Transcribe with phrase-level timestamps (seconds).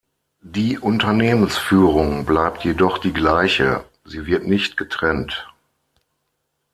[0.43, 5.47] Die Unternehmensführung bleibt jedoch die gleiche; sie wird nicht getrennt.